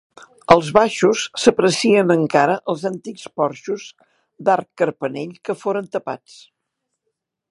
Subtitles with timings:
[0.53, 3.85] Als baixos s'aprecien encara els antics porxos
[4.49, 6.41] d'arc carpanell que foren tapats.